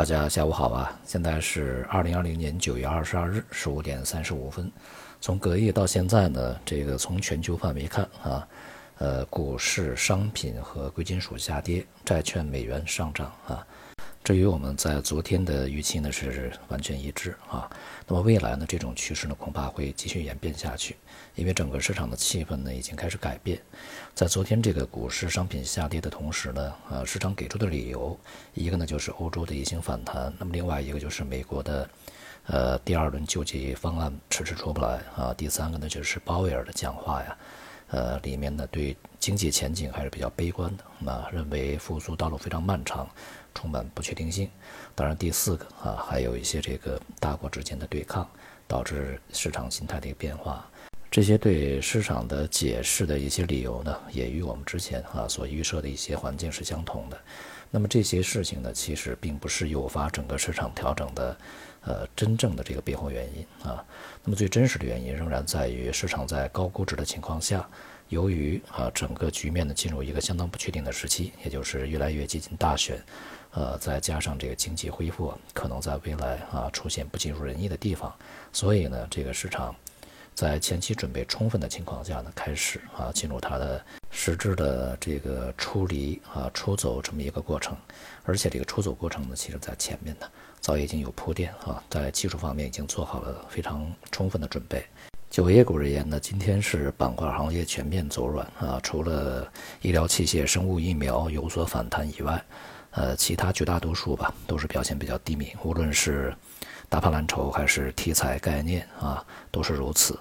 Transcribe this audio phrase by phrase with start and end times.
[0.00, 0.98] 大家下午好啊！
[1.04, 4.72] 现在是二零二零年九月二十二日十五点三十五分。
[5.20, 8.48] 从隔夜到现在呢，这个从全球范围看啊，
[8.96, 13.62] 呃，股市、商品和贵金属下跌，债券、美元上涨啊。
[14.22, 17.68] 这与我们在昨天的预期呢是完全一致啊。
[18.06, 20.94] 那么未来呢，这种趋势呢恐怕会继续演变下去，
[21.34, 23.58] 因为整个市场的气氛呢已经开始改变。
[24.14, 28.18] 在昨天这个股市、商品下跌的同时呢，呃，市场给出的理由，
[28.52, 31.88] 一个呢就是欧洲的疫情反弹，那么另外一个就是美国的，
[32.46, 35.32] 呃，第二轮救济方案迟迟出不来啊。
[35.32, 37.36] 第三个呢就是鲍威尔的讲话呀，
[37.90, 43.08] 呃，里面呢对经济前景还是比较悲观的，那认为复苏道路非常漫长。
[43.52, 44.48] 充满不确定性。
[44.94, 48.24] 当然，第四个啊，还有一些这个大国之间的对抗，
[48.68, 50.64] 导致市场心态的一个变化。
[51.10, 57.20] 这些对市场的解释的一些理由呢，也与我们之前啊所预设的一些环境是相同的。
[57.70, 61.36] 那么这些事情呢，其实并不是诱发整个市场调整的，
[61.82, 63.84] 呃，真正的这个背后原因啊。
[64.24, 67.68] 那么最真实的原因仍然在于市场在高估值的情况下。
[68.08, 73.00] 由于啊，整个局面呢进入一个相当不确定的时期，也就是越来越接近大选，
[73.52, 78.12] 呃，再加上这个经济恢复可能在未来啊出现不尽如人意的地方，
[78.52, 79.72] 所以呢，这个市场
[80.40, 87.76] 在前期准备充分的情况下呢，开始啊进入它的实质的这个出离啊出走这么一个过程，
[88.24, 90.26] 而且这个出走过程呢，其实在前面呢
[90.58, 94.82] 早已经有铺垫啊，在技术方面已经做好了非常充分的准备。
[95.28, 99.46] 就业股而言呢，今天是板块行业全面走软啊，除了
[99.82, 102.42] 医疗器械、生物疫苗有所反弹以外，
[102.92, 106.34] 呃，其他绝大多数吧都是表现比较低迷，无论是
[106.88, 110.18] 大盘蓝筹还是题材概念啊，都是如此。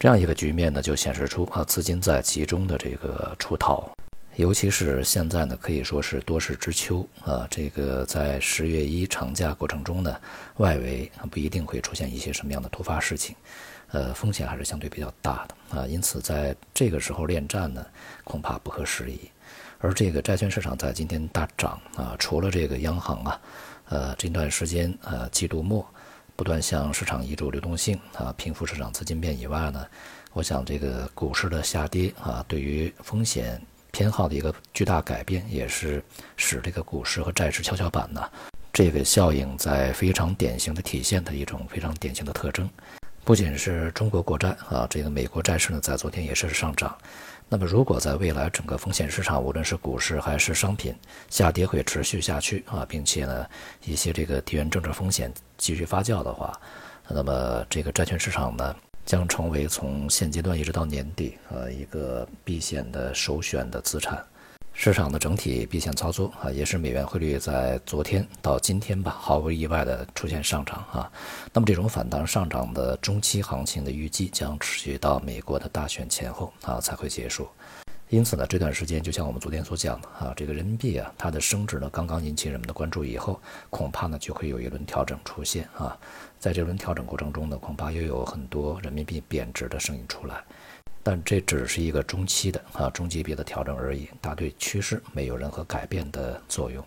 [0.00, 3.86] 这样一个局面呢，就显示出啊资金在集中的这个出逃，
[4.36, 7.46] 尤其是现在呢，可以说是多事之秋啊。
[7.50, 10.16] 这个在十月一长假过程中呢，
[10.56, 13.36] 外围不一定会出现一些什么样的突发事情。
[13.90, 17.84] 呃，风险还是相对比较大的啊，因此在这个时候恋战呢，
[18.24, 19.30] 恐怕不合时宜。
[19.80, 23.40] 而这个债券市场在今天大涨啊，除了这个央行啊，
[23.90, 25.86] 呃，这段时间呃季度末
[26.40, 29.86] 不断向市场移注流动性啊，平复市场资金面以外呢，
[30.32, 33.60] 我想这个股市的下跌啊，对于风险
[33.92, 36.02] 偏好的一个巨大改变，也是
[36.38, 38.26] 使这个股市和债市跷跷板呢，
[38.72, 42.66] 这个效应在非常典型的体现的一种非常典型的特征。
[43.30, 46.98] 不仅是中国国债啊，这个美国债市呢，在昨天也是上涨。
[47.48, 50.92] 那么，如果在未来整个风险市场，无论是股市还是商品
[51.28, 53.46] 下跌会持续下去啊，并且呢，
[53.84, 56.60] 一些这个地缘政治风险继续发酵的话，
[57.06, 58.74] 那么这个债券市场呢，
[59.06, 64.20] 将成为从现阶段一直到年底呃一个避险的首选的资产。
[64.82, 71.12] 市场的整体避险操作啊，也是美元汇率在昨天到今天吧，毫无意外的出现上涨啊。
[71.52, 77.46] 那么这种反弹上涨的中期行情的预计将持续到美国的大选前后啊才会结束。
[78.08, 85.94] 因此呢，这段时间就像我们昨天所讲的啊，这个人民币啊它的升值呢刚刚引起人们的关注以后，恐怕呢就会有一轮调整出现啊。
[86.38, 90.42] 在这轮调整过程中呢，恐怕又有很多人民币贬值的声音出来。
[91.02, 96.84] 但这只是一个中期的啊中级别的调整而已，它对趋势没有任何改变的作用。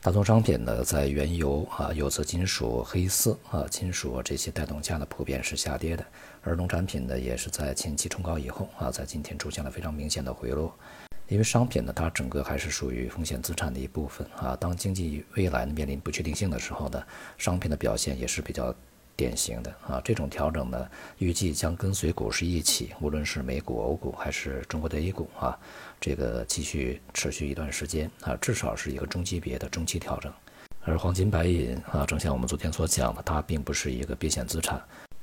[0.00, 6.04] 大宗商品呢，在原油啊、有色金属、黑色啊金属这些带动下呢，普遍是下跌的。
[6.42, 10.72] 而农产品呢，也是在前期冲高以后啊，在今天出现了非常明显的回落。
[11.26, 14.56] 因为商品呢，它整个还是属于风险资产的一部分啊。
[14.56, 17.02] 当经济未来面临不确定性的时候呢，
[17.36, 18.74] 商品的表现也是比较。
[19.18, 25.58] 典型的啊，这种调整呢，预计将跟随股市一起，无论是美股、欧股还是中国的 A 股啊，
[26.00, 30.32] 这个继续持续一段时间啊，至少是一个中级别的中期调整。
[30.84, 34.80] 而黄金、白银啊，正像我们昨天所讲的，它并不是一个避险资产，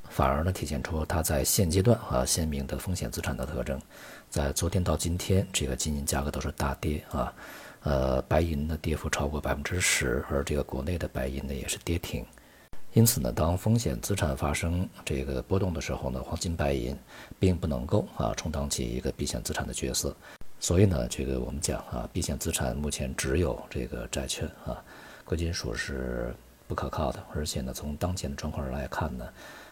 [0.09, 3.81] 反而呢，体现出它在现阶段啊鲜明的风险资产的特征。
[4.29, 7.33] 在昨天到今天，这个金银价格都是大跌啊，
[7.83, 12.25] 呃，白银呢跌幅超过百分之十，而这个国内的白银呢也是跌停。
[12.95, 16.97] 因此呢，当风险资产发生这个波动的时候呢，黄金、白银
[17.37, 20.15] 并不能够啊充当起一个避险资产的角色。
[20.61, 24.81] 所以呢，这个我们讲啊，避险资产目前只有这个债券啊，
[25.25, 26.33] 贵金属是
[26.69, 27.21] 不可靠的。
[27.35, 29.25] 而且呢，从当前的状况来看呢，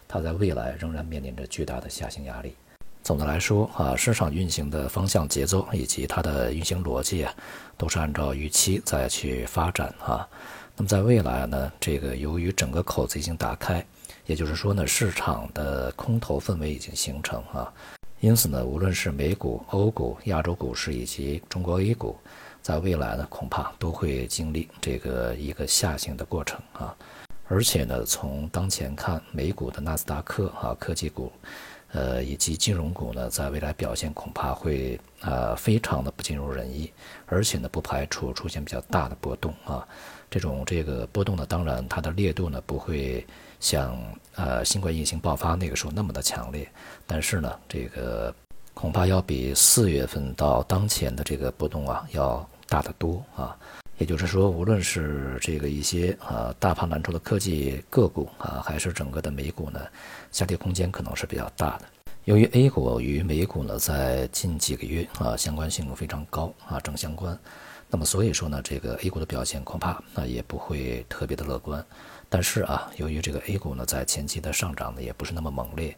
[0.06, 2.54] 它在未来仍然面临着巨大的下行压力。
[3.02, 7.34] 总的来说啊，市场运行的方向、节奏以及它的运行逻辑啊，
[7.78, 10.28] 都是按照预期再去发展啊。
[10.76, 13.84] 那么在未来呢，这个由于整个口子已经打开，
[14.26, 17.72] 也就是说呢，市场的空头氛围已经形成啊，
[18.18, 22.16] 因此呢，无论是美股、欧股、亚洲股市以及中国 A 股，
[22.60, 26.92] 在未来呢，恐怕都会经历这个一个下行的过程啊。
[27.46, 31.30] 而且呢，从当前看，美股的纳斯达克啊，科技股，
[31.94, 36.92] 呃，以及金融股呢，在未来表现恐怕会呃非常的不尽如人意，
[37.26, 39.86] 而且呢，不排除出现比较大的波动啊。
[40.28, 43.24] 这种这个波动呢，当然它的烈度呢不会
[43.60, 43.96] 像
[44.34, 46.68] 呃新冠疫情爆发那个时候那么的强烈，
[47.06, 48.34] 但是呢，这个
[48.74, 53.56] 恐怕要比四月份到当前的这个波动啊要大得多啊。
[53.98, 59.80] 也就是说，无论是这个一些啊大盘蓝筹的科技个股啊，还是整个的美股呢，
[60.32, 61.84] 下跌空间可能是比较大的。
[62.24, 67.38] 由于 A 股与美股呢在近几个月啊相关性非常高啊正相关，
[67.88, 71.84] 那么所以说呢，这个 A 股的表现恐怕啊也不会特别的乐观。
[72.28, 75.96] 但是啊，由于这个 A 股呢在前期的上涨呢也不是那么猛烈，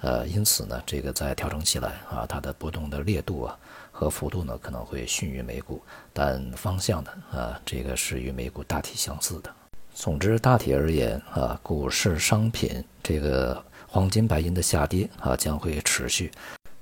[0.00, 3.58] 呃，因此呢，这个在调整起来啊，它的波动的烈度啊。
[3.90, 9.52] 和幅度呢可能会逊于美股，但方向呢，啊，这个是与美股大体相似的。
[9.92, 16.30] 总之，大体而言啊，股市、商品这个黄金、白银的下跌啊将会持续，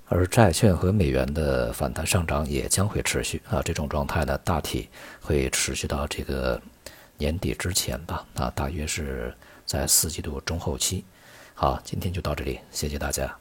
[0.08, 3.62] 而债券和美元的反弹上涨也将会持续啊。
[3.62, 4.90] 这种状态呢，大体
[5.22, 6.60] 会持续到这个
[7.16, 9.34] 年底之前吧，啊，大约是
[9.64, 11.02] 在四季度中后期。
[11.58, 13.35] 好，今天就到这里，谢谢大家。